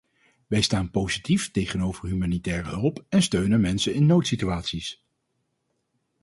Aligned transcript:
Wij 0.47 0.61
staan 0.61 0.91
positief 0.91 1.51
tegenover 1.51 2.07
humanitaire 2.07 2.69
hulp 2.69 3.05
en 3.09 3.21
steun 3.21 3.53
aan 3.53 3.61
mensen 3.61 3.93
in 3.93 4.05
noodsituaties. 4.05 5.03